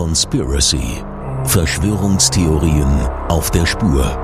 [0.00, 1.04] Conspiracy.
[1.44, 4.18] Verschwörungstheorien auf der Spur.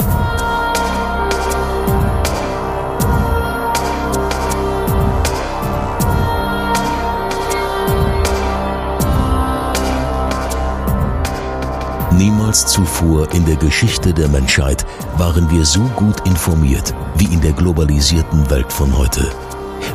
[12.10, 14.86] Niemals zuvor in der Geschichte der Menschheit
[15.18, 19.30] waren wir so gut informiert wie in der globalisierten Welt von heute.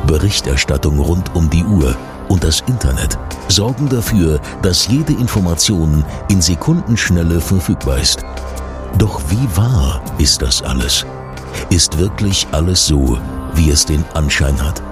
[0.06, 1.96] Berichterstattung rund um die Uhr
[2.32, 8.24] und das Internet sorgen dafür, dass jede Information in Sekundenschnelle verfügbar ist.
[8.96, 11.04] Doch wie wahr ist das alles?
[11.68, 13.18] Ist wirklich alles so,
[13.54, 14.82] wie es den Anschein hat?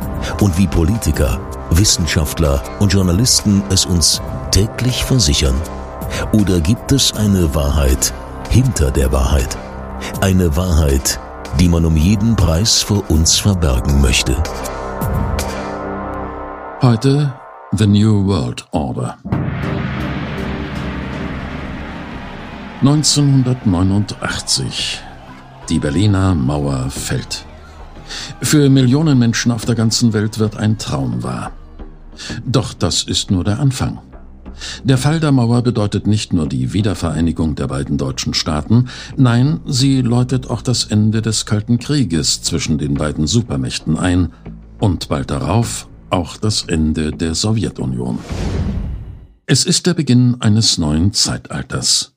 [0.42, 5.58] Und wie Politiker, Wissenschaftler und Journalisten es uns täglich versichern?
[6.32, 8.12] Oder gibt es eine Wahrheit
[8.50, 9.56] hinter der Wahrheit?
[10.20, 11.18] Eine Wahrheit,
[11.58, 14.36] die man um jeden Preis vor uns verbergen möchte.
[16.82, 17.39] Heute
[17.72, 19.16] The New World Order.
[22.80, 25.00] 1989.
[25.68, 27.44] Die Berliner Mauer fällt.
[28.42, 31.52] Für Millionen Menschen auf der ganzen Welt wird ein Traum wahr.
[32.44, 34.00] Doch das ist nur der Anfang.
[34.82, 40.02] Der Fall der Mauer bedeutet nicht nur die Wiedervereinigung der beiden deutschen Staaten, nein, sie
[40.02, 44.32] läutet auch das Ende des Kalten Krieges zwischen den beiden Supermächten ein
[44.80, 48.18] und bald darauf auch das Ende der Sowjetunion.
[49.46, 52.14] Es ist der Beginn eines neuen Zeitalters.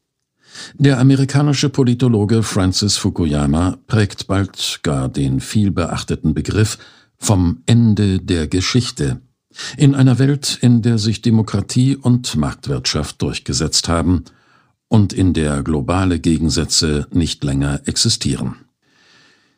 [0.76, 6.78] Der amerikanische Politologe Francis Fukuyama prägt bald gar den vielbeachteten Begriff
[7.18, 9.22] vom Ende der Geschichte
[9.78, 14.26] in einer Welt, in der sich Demokratie und Marktwirtschaft durchgesetzt haben
[14.88, 18.63] und in der globale Gegensätze nicht länger existieren.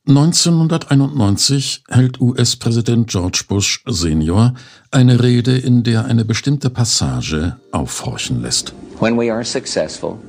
[0.08, 4.54] 1991 hält US-Präsident George Bush Senior
[4.92, 8.74] eine Rede, in der eine bestimmte Passage aufhorchen lässt.
[9.00, 10.20] When we are successful,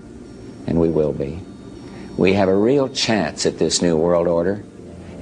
[0.66, 1.38] and we will be,
[2.16, 4.60] we have a real chance at this new world order,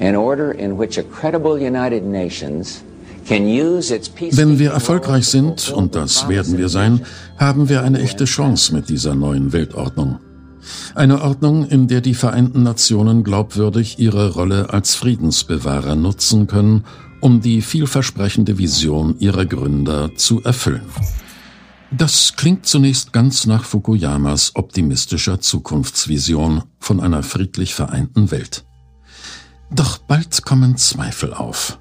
[0.00, 2.84] an order in which a credible United Nations
[3.26, 7.00] wenn wir erfolgreich sind, und das werden wir sein,
[7.38, 10.18] haben wir eine echte Chance mit dieser neuen Weltordnung.
[10.94, 16.84] Eine Ordnung, in der die Vereinten Nationen glaubwürdig ihre Rolle als Friedensbewahrer nutzen können,
[17.20, 20.82] um die vielversprechende Vision ihrer Gründer zu erfüllen.
[21.90, 28.64] Das klingt zunächst ganz nach Fukuyamas optimistischer Zukunftsvision von einer friedlich vereinten Welt.
[29.70, 31.78] Doch bald kommen Zweifel auf.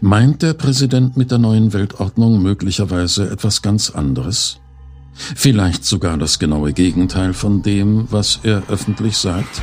[0.00, 4.60] Meint der Präsident mit der neuen Weltordnung möglicherweise etwas ganz anderes?
[5.34, 9.60] Vielleicht sogar das genaue Gegenteil von dem, was er öffentlich sagt?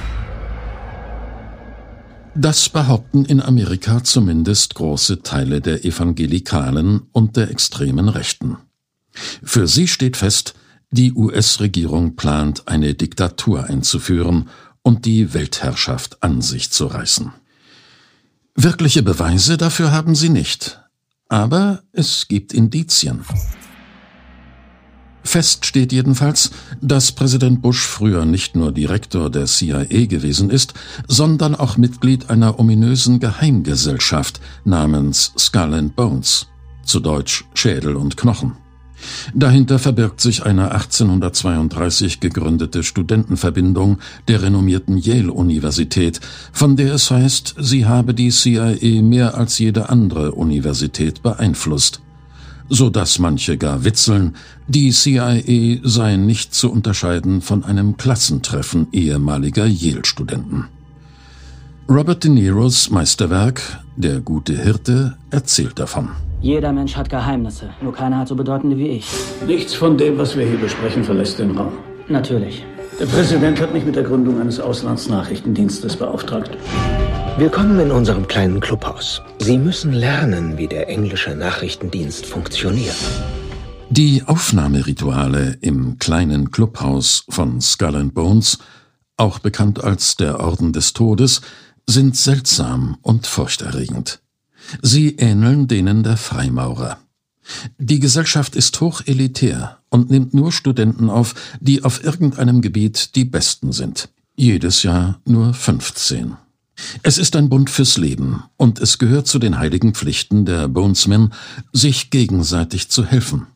[2.35, 8.57] Das behaupten in Amerika zumindest große Teile der Evangelikalen und der extremen Rechten.
[9.41, 10.53] Für sie steht fest,
[10.91, 14.49] die US-Regierung plant, eine Diktatur einzuführen
[14.81, 17.31] und die Weltherrschaft an sich zu reißen.
[18.55, 20.81] Wirkliche Beweise dafür haben sie nicht,
[21.29, 23.25] aber es gibt Indizien.
[25.25, 30.75] Fest steht jedenfalls, dass Präsident Bush früher nicht nur Direktor der CIA gewesen ist,
[31.07, 36.47] sondern auch Mitglied einer ominösen Geheimgesellschaft namens Skull and Bones,
[36.83, 38.53] zu Deutsch Schädel und Knochen.
[39.33, 43.97] Dahinter verbirgt sich eine 1832 gegründete Studentenverbindung
[44.27, 46.21] der renommierten Yale-Universität,
[46.53, 52.01] von der es heißt, sie habe die CIA mehr als jede andere Universität beeinflusst
[52.69, 54.35] so dass manche gar witzeln,
[54.67, 60.65] die CIA sei nicht zu unterscheiden von einem Klassentreffen ehemaliger Yale-Studenten.
[61.87, 63.61] Robert De Niros Meisterwerk
[63.95, 66.09] Der gute Hirte erzählt davon.
[66.41, 69.07] Jeder Mensch hat Geheimnisse, nur keiner hat so bedeutende wie ich.
[69.45, 71.73] Nichts von dem, was wir hier besprechen, verlässt den Raum.
[72.07, 72.63] Natürlich.
[72.99, 76.57] Der Präsident hat mich mit der Gründung eines Auslandsnachrichtendienstes beauftragt.
[77.37, 79.21] Willkommen in unserem kleinen Clubhaus.
[79.39, 82.95] Sie müssen lernen, wie der englische Nachrichtendienst funktioniert.
[83.89, 88.59] Die Aufnahmerituale im kleinen Clubhaus von Skull and Bones,
[89.17, 91.41] auch bekannt als der Orden des Todes,
[91.85, 94.21] sind seltsam und furchterregend.
[94.81, 96.99] Sie ähneln denen der Freimaurer.
[97.77, 103.73] Die Gesellschaft ist hochelitär und nimmt nur Studenten auf, die auf irgendeinem Gebiet die Besten
[103.73, 104.07] sind.
[104.37, 106.37] Jedes Jahr nur 15.
[107.03, 111.33] Es ist ein Bund fürs Leben und es gehört zu den heiligen Pflichten der Bonesmen,
[111.71, 113.47] sich gegenseitig zu helfen.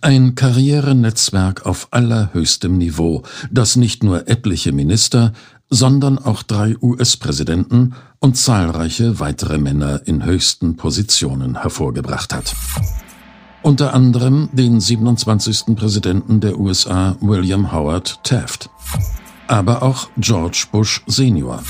[0.00, 5.32] Ein Karrierenetzwerk auf allerhöchstem Niveau, das nicht nur etliche Minister,
[5.70, 12.54] sondern auch drei US-Präsidenten und zahlreiche weitere Männer in höchsten Positionen hervorgebracht hat.
[13.62, 15.76] Unter anderem den 27.
[15.76, 18.70] Präsidenten der USA William Howard Taft,
[19.46, 21.62] aber auch George Bush Senior,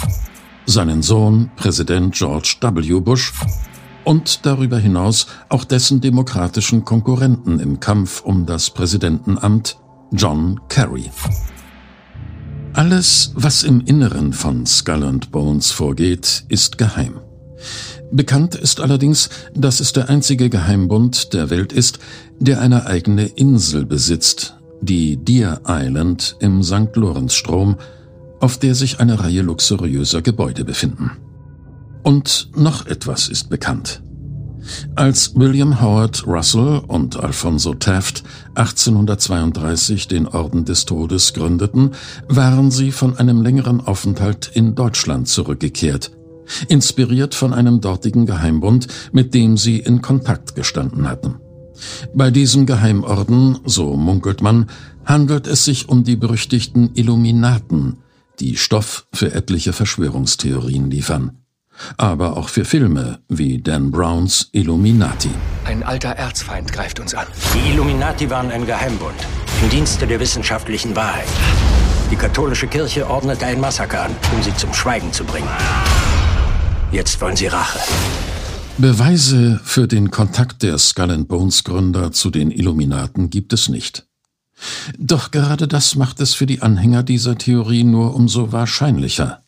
[0.68, 3.00] seinen Sohn Präsident George W.
[3.00, 3.32] Bush
[4.04, 9.78] und darüber hinaus auch dessen demokratischen Konkurrenten im Kampf um das Präsidentenamt
[10.12, 11.10] John Kerry.
[12.74, 17.20] Alles, was im Inneren von Skull and Bones vorgeht, ist geheim.
[18.12, 21.98] Bekannt ist allerdings, dass es der einzige Geheimbund der Welt ist,
[22.38, 26.94] der eine eigene Insel besitzt, die Deer Island im St.
[26.94, 27.76] Lorenzstrom,
[28.40, 31.12] auf der sich eine Reihe luxuriöser Gebäude befinden.
[32.02, 34.02] Und noch etwas ist bekannt.
[34.96, 38.24] Als William Howard Russell und Alfonso Taft
[38.54, 41.92] 1832 den Orden des Todes gründeten,
[42.28, 46.10] waren sie von einem längeren Aufenthalt in Deutschland zurückgekehrt,
[46.68, 51.36] inspiriert von einem dortigen Geheimbund, mit dem sie in Kontakt gestanden hatten.
[52.14, 54.66] Bei diesem Geheimorden, so munkelt man,
[55.04, 57.98] handelt es sich um die berüchtigten Illuminaten,
[58.40, 61.38] die Stoff für etliche Verschwörungstheorien liefern
[61.96, 65.30] aber auch für Filme wie Dan Browns Illuminati.
[65.64, 67.26] Ein alter Erzfeind greift uns an.
[67.54, 69.14] Die Illuminati waren ein Geheimbund
[69.62, 71.28] im Dienste der wissenschaftlichen Wahrheit.
[72.10, 75.48] Die katholische Kirche ordnete ein Massaker an, um sie zum Schweigen zu bringen.
[76.90, 77.80] Jetzt wollen sie Rache.
[78.78, 84.07] Beweise für den Kontakt der Skull and Bones Gründer zu den Illuminaten gibt es nicht.
[84.98, 89.42] Doch gerade das macht es für die Anhänger dieser Theorie nur umso wahrscheinlicher.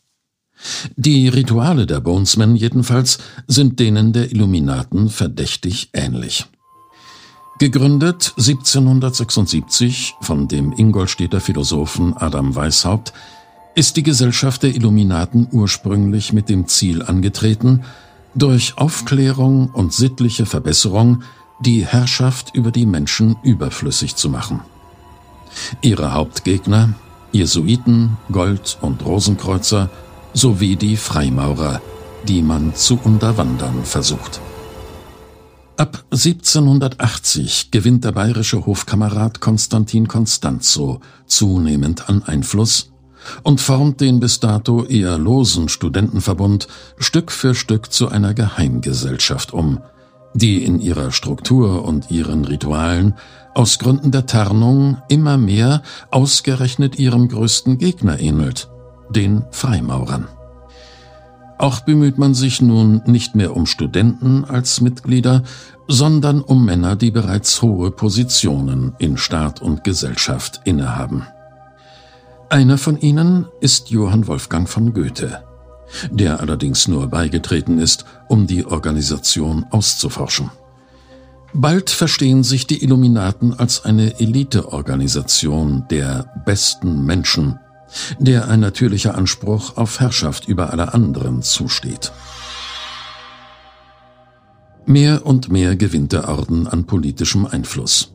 [0.97, 6.47] Die Rituale der Bonesmen jedenfalls sind denen der Illuminaten verdächtig ähnlich.
[7.59, 13.13] Gegründet 1776 von dem Ingolstädter Philosophen Adam Weishaupt,
[13.75, 17.85] ist die Gesellschaft der Illuminaten ursprünglich mit dem Ziel angetreten,
[18.35, 21.23] durch Aufklärung und sittliche Verbesserung
[21.61, 24.61] die Herrschaft über die Menschen überflüssig zu machen.
[25.83, 26.95] Ihre Hauptgegner,
[27.33, 29.91] Jesuiten, Gold- und Rosenkreuzer,
[30.33, 31.81] sowie die Freimaurer,
[32.29, 34.41] die man zu unterwandern versucht.
[35.77, 42.91] Ab 1780 gewinnt der bayerische Hofkamerad Konstantin Constanzo zunehmend an Einfluss
[43.43, 46.69] und formt den bis dato eher losen Studentenverbund
[46.99, 49.81] Stück für Stück zu einer Geheimgesellschaft um,
[50.35, 53.15] die in ihrer Struktur und ihren Ritualen
[53.55, 58.69] aus Gründen der Tarnung immer mehr ausgerechnet ihrem größten Gegner ähnelt,
[59.11, 60.29] den Freimaurern.
[61.59, 65.43] Auch bemüht man sich nun nicht mehr um Studenten als Mitglieder,
[65.89, 71.27] sondern um Männer, die bereits hohe Positionen in Staat und Gesellschaft innehaben.
[72.49, 75.43] Einer von ihnen ist Johann Wolfgang von Goethe,
[76.11, 80.51] der allerdings nur beigetreten ist, um die Organisation auszuforschen.
[81.53, 87.59] Bald verstehen sich die Illuminaten als eine Eliteorganisation der besten Menschen,
[88.21, 92.13] der ein natürlicher Anspruch auf Herrschaft über alle anderen zusteht.
[94.87, 98.13] Mehr und mehr gewinnt der Orden an politischem Einfluss.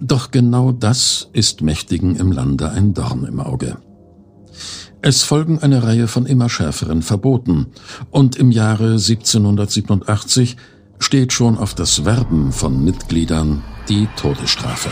[0.00, 3.76] Doch genau das ist Mächtigen im Lande ein Dorn im Auge.
[5.02, 7.66] Es folgen eine Reihe von immer schärferen Verboten,
[8.10, 10.56] und im Jahre 1787
[10.98, 14.90] steht schon auf das Werben von Mitgliedern die Todesstrafe.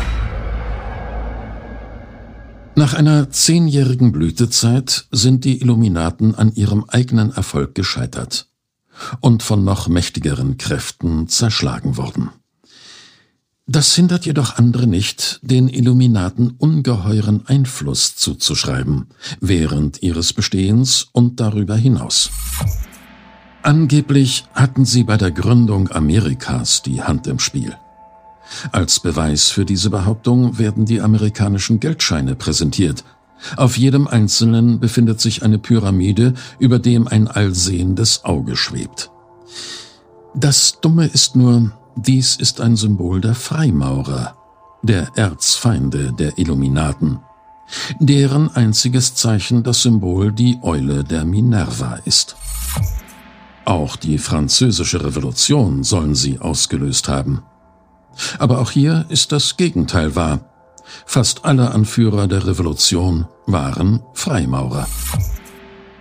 [2.76, 8.48] Nach einer zehnjährigen Blütezeit sind die Illuminaten an ihrem eigenen Erfolg gescheitert
[9.20, 12.30] und von noch mächtigeren Kräften zerschlagen worden.
[13.66, 19.06] Das hindert jedoch andere nicht, den Illuminaten ungeheuren Einfluss zuzuschreiben,
[19.40, 22.30] während ihres Bestehens und darüber hinaus.
[23.62, 27.74] Angeblich hatten sie bei der Gründung Amerikas die Hand im Spiel.
[28.70, 33.02] Als Beweis für diese Behauptung werden die amerikanischen Geldscheine präsentiert.
[33.56, 39.10] Auf jedem einzelnen befindet sich eine Pyramide, über dem ein allsehendes Auge schwebt.
[40.34, 44.36] Das Dumme ist nur, dies ist ein Symbol der Freimaurer,
[44.82, 47.20] der Erzfeinde der Illuminaten,
[48.00, 52.36] deren einziges Zeichen das Symbol die Eule der Minerva ist.
[53.64, 57.42] Auch die französische Revolution sollen sie ausgelöst haben.
[58.38, 60.40] Aber auch hier ist das Gegenteil wahr.
[61.06, 64.86] Fast alle Anführer der Revolution waren Freimaurer.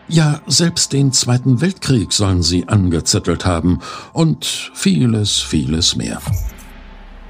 [0.10, 3.80] Ja, selbst den Zweiten Weltkrieg sollen sie angezettelt haben
[4.12, 6.22] und vieles, vieles mehr.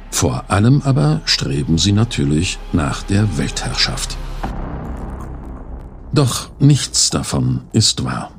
[0.10, 4.18] Vor allem aber streben sie natürlich nach der Weltherrschaft.
[6.14, 8.32] Doch nichts davon ist wahr.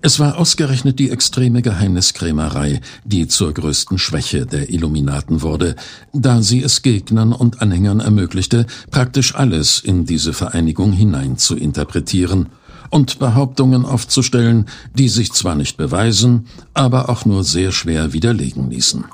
[0.00, 5.76] Es war ausgerechnet die extreme Geheimniskrämerei, die zur größten Schwäche der Illuminaten wurde,
[6.12, 12.48] da sie es Gegnern und Anhängern ermöglichte, praktisch alles in diese Vereinigung hinein zu interpretieren
[12.90, 19.04] und Behauptungen aufzustellen, die sich zwar nicht beweisen, aber auch nur sehr schwer widerlegen ließen.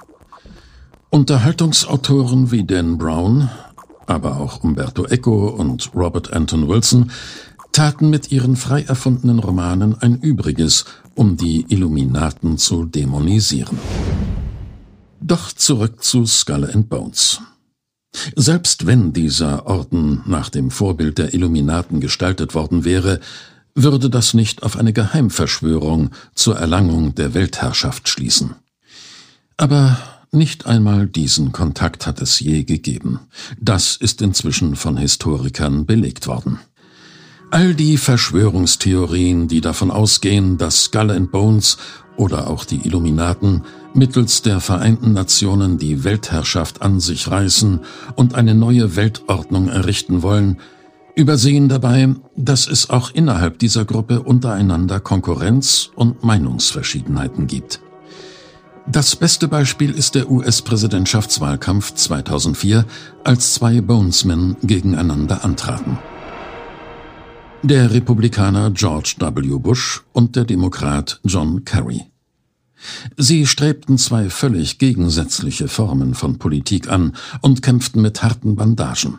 [1.10, 3.48] Unterhaltungsautoren wie Dan Brown,
[4.06, 7.10] aber auch Umberto Eco und Robert Anton Wilson
[7.72, 13.78] taten mit ihren frei erfundenen Romanen ein Übriges, um die Illuminaten zu dämonisieren.
[15.20, 17.40] Doch zurück zu Skull and Bones.
[18.36, 23.20] Selbst wenn dieser Orden nach dem Vorbild der Illuminaten gestaltet worden wäre,
[23.74, 28.54] würde das nicht auf eine Geheimverschwörung zur Erlangung der Weltherrschaft schließen.
[29.56, 29.98] Aber
[30.32, 33.20] nicht einmal diesen Kontakt hat es je gegeben.
[33.60, 36.58] Das ist inzwischen von Historikern belegt worden.
[37.50, 41.78] All die Verschwörungstheorien, die davon ausgehen, dass Skull and Bones
[42.16, 43.62] oder auch die Illuminaten
[43.94, 47.80] mittels der Vereinten Nationen die Weltherrschaft an sich reißen
[48.16, 50.58] und eine neue Weltordnung errichten wollen,
[51.14, 57.80] übersehen dabei, dass es auch innerhalb dieser Gruppe untereinander Konkurrenz und Meinungsverschiedenheiten gibt.
[58.86, 62.84] Das beste Beispiel ist der US-Präsidentschaftswahlkampf 2004,
[63.24, 65.98] als zwei Bonesmen gegeneinander antraten.
[67.62, 69.58] Der Republikaner George W.
[69.58, 72.02] Bush und der Demokrat John Kerry.
[73.16, 79.18] Sie strebten zwei völlig gegensätzliche Formen von Politik an und kämpften mit harten Bandagen.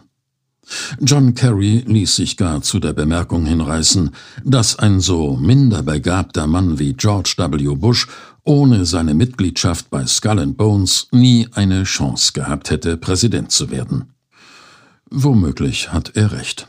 [0.99, 4.11] John Kerry ließ sich gar zu der Bemerkung hinreißen,
[4.43, 7.75] dass ein so minder begabter Mann wie George W.
[7.75, 8.07] Bush
[8.43, 14.13] ohne seine Mitgliedschaft bei Skull and Bones nie eine Chance gehabt hätte, Präsident zu werden.
[15.09, 16.67] Womöglich hat er recht.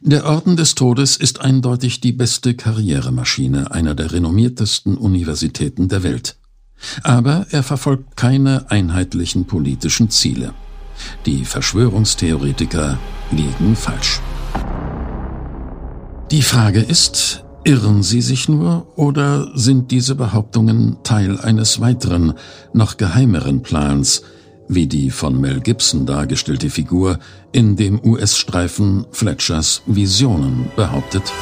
[0.00, 6.36] Der Orden des Todes ist eindeutig die beste Karrieremaschine einer der renommiertesten Universitäten der Welt.
[7.02, 10.52] Aber er verfolgt keine einheitlichen politischen Ziele.
[11.26, 12.98] Die Verschwörungstheoretiker
[13.30, 14.20] liegen falsch.
[16.30, 22.34] Die Frage ist, irren sie sich nur oder sind diese Behauptungen Teil eines weiteren,
[22.72, 24.22] noch geheimeren Plans,
[24.68, 27.18] wie die von Mel Gibson dargestellte Figur
[27.52, 31.32] in dem US-Streifen Fletchers Visionen behauptet.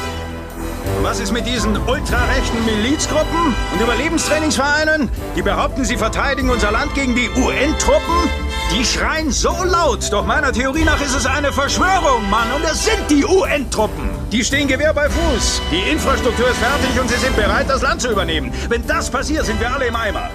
[1.01, 5.09] Was ist mit diesen ultrarechten Milizgruppen und Überlebenstrainingsvereinen?
[5.35, 8.29] Die behaupten, sie verteidigen unser Land gegen die UN-Truppen?
[8.71, 12.51] Die schreien so laut, doch meiner Theorie nach ist es eine Verschwörung, Mann.
[12.53, 14.09] Und es sind die UN-Truppen.
[14.31, 15.61] Die stehen Gewehr bei Fuß.
[15.71, 18.51] Die Infrastruktur ist fertig und sie sind bereit, das Land zu übernehmen.
[18.69, 20.29] Wenn das passiert, sind wir alle im Eimer.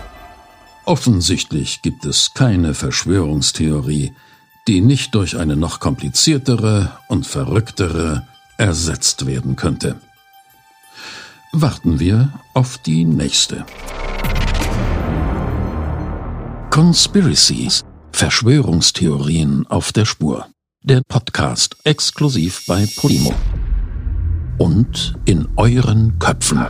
[0.84, 4.14] Offensichtlich gibt es keine Verschwörungstheorie,
[4.68, 9.96] die nicht durch eine noch kompliziertere und verrücktere ersetzt werden könnte.
[11.52, 13.64] Warten wir auf die nächste.
[16.70, 17.82] Conspiracies,
[18.12, 20.46] Verschwörungstheorien auf der Spur.
[20.82, 23.34] Der Podcast exklusiv bei Podimo.
[24.58, 26.66] Und in euren Köpfen.